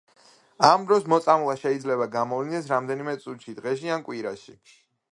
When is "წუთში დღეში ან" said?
3.27-4.07